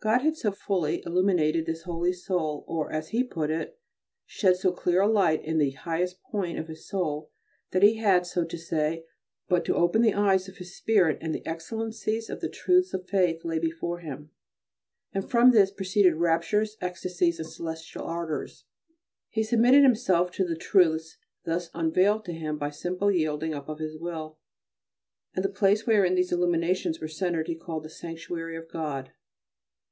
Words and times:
God 0.00 0.22
had 0.22 0.36
so 0.36 0.52
fully 0.52 1.02
illuminated 1.04 1.66
this 1.66 1.82
holy 1.82 2.12
soul, 2.12 2.64
or, 2.68 2.92
as 2.92 3.08
he 3.08 3.24
put 3.24 3.50
it, 3.50 3.80
shed 4.26 4.54
so 4.54 4.70
clear 4.70 5.00
a 5.00 5.08
light 5.08 5.42
in 5.44 5.58
the 5.58 5.72
highest 5.72 6.22
point 6.22 6.56
of 6.56 6.68
his 6.68 6.86
soul, 6.86 7.32
that 7.72 7.82
he 7.82 7.96
had, 7.96 8.24
so 8.24 8.44
to 8.44 8.56
say, 8.56 9.04
but 9.48 9.64
to 9.64 9.74
open 9.74 10.02
the 10.02 10.14
eyes 10.14 10.46
of 10.48 10.58
his 10.58 10.76
spirit 10.76 11.18
and 11.20 11.34
the 11.34 11.44
excellencies 11.44 12.30
of 12.30 12.38
the 12.38 12.48
truths 12.48 12.94
of 12.94 13.08
faith 13.08 13.44
lay 13.44 13.58
before 13.58 13.98
him, 13.98 14.30
and 15.12 15.28
from 15.28 15.50
this 15.50 15.72
proceeded 15.72 16.14
raptures, 16.14 16.76
ecstacies, 16.80 17.40
and 17.40 17.48
celestial 17.48 18.04
ardours. 18.06 18.66
He 19.30 19.42
submitted 19.42 19.82
himself 19.82 20.30
to 20.36 20.46
the 20.46 20.54
truths 20.54 21.16
thus 21.44 21.70
unveiled 21.74 22.24
to 22.26 22.32
him 22.32 22.56
by 22.56 22.68
a 22.68 22.72
simple 22.72 23.10
yielding 23.10 23.52
up 23.52 23.68
of 23.68 23.80
his 23.80 23.98
will, 23.98 24.38
and 25.34 25.44
the 25.44 25.48
place 25.48 25.88
wherein 25.88 26.14
these 26.14 26.30
illuminations 26.30 27.00
were 27.00 27.08
centred 27.08 27.48
he 27.48 27.56
called 27.56 27.82
"The 27.82 27.90
Sanctuary 27.90 28.56
of 28.56 28.70
God." 28.70 29.10